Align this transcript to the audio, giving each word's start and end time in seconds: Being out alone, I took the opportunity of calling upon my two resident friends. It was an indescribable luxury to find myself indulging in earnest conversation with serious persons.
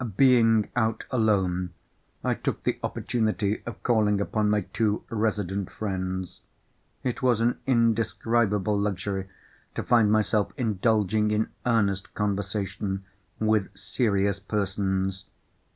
Being 0.17 0.69
out 0.75 1.03
alone, 1.11 1.73
I 2.23 2.33
took 2.33 2.63
the 2.63 2.79
opportunity 2.81 3.61
of 3.67 3.83
calling 3.83 4.19
upon 4.19 4.49
my 4.49 4.61
two 4.61 5.03
resident 5.11 5.69
friends. 5.69 6.41
It 7.03 7.21
was 7.21 7.39
an 7.39 7.59
indescribable 7.67 8.75
luxury 8.79 9.27
to 9.75 9.83
find 9.83 10.11
myself 10.11 10.53
indulging 10.57 11.29
in 11.29 11.51
earnest 11.67 12.15
conversation 12.15 13.05
with 13.39 13.77
serious 13.77 14.39
persons. 14.39 15.25